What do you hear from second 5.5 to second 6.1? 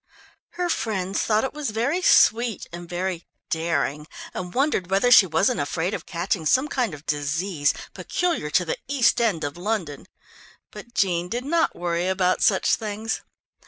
afraid of